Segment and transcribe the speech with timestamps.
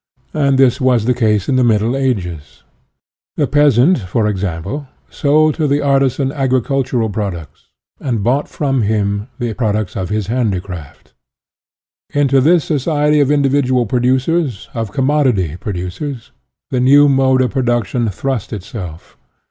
[0.33, 2.63] And this was the case in the Middle Ages.
[3.35, 4.33] The peasant, e.
[4.33, 4.61] g.,
[5.11, 7.67] sold to the artisan agri cultural products
[7.99, 11.13] and bough* from him the products of handicraft.
[12.15, 16.31] Into this society of individual producers, of commodity pro ducers,
[16.71, 19.15] the new mode of production thrust itself.